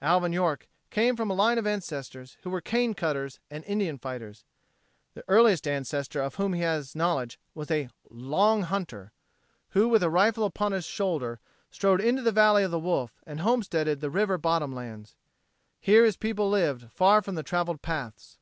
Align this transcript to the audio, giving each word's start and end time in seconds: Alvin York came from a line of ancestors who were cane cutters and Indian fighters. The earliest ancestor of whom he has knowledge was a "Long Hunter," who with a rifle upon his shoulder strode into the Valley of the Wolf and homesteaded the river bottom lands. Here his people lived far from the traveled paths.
Alvin 0.00 0.32
York 0.32 0.66
came 0.88 1.14
from 1.14 1.28
a 1.30 1.34
line 1.34 1.58
of 1.58 1.66
ancestors 1.66 2.38
who 2.42 2.48
were 2.48 2.62
cane 2.62 2.94
cutters 2.94 3.38
and 3.50 3.62
Indian 3.66 3.98
fighters. 3.98 4.46
The 5.12 5.22
earliest 5.28 5.68
ancestor 5.68 6.22
of 6.22 6.36
whom 6.36 6.54
he 6.54 6.62
has 6.62 6.94
knowledge 6.96 7.38
was 7.54 7.70
a 7.70 7.90
"Long 8.08 8.62
Hunter," 8.62 9.12
who 9.72 9.86
with 9.90 10.02
a 10.02 10.08
rifle 10.08 10.46
upon 10.46 10.72
his 10.72 10.86
shoulder 10.86 11.38
strode 11.70 12.00
into 12.00 12.22
the 12.22 12.32
Valley 12.32 12.64
of 12.64 12.70
the 12.70 12.78
Wolf 12.80 13.20
and 13.26 13.40
homesteaded 13.40 14.00
the 14.00 14.08
river 14.08 14.38
bottom 14.38 14.74
lands. 14.74 15.16
Here 15.82 16.06
his 16.06 16.16
people 16.16 16.48
lived 16.48 16.90
far 16.90 17.20
from 17.20 17.34
the 17.34 17.42
traveled 17.42 17.82
paths. 17.82 18.38